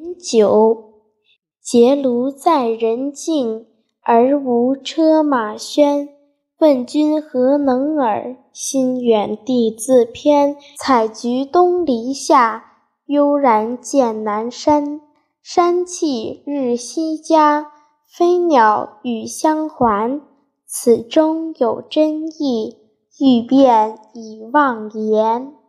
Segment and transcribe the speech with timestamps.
[0.00, 0.94] 饮酒
[1.62, 3.66] 结庐在人境
[4.02, 6.08] 而无车马喧
[6.58, 12.64] 问君何能尔心远地自偏采菊东篱下
[13.04, 15.02] 悠然见南山。
[15.42, 17.70] 山气日夕佳
[18.06, 20.22] 飞鸟与相还
[20.64, 22.78] 此中有真意
[23.18, 25.59] 欲辨已忘言。